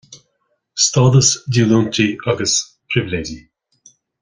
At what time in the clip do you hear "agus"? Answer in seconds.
2.31-2.53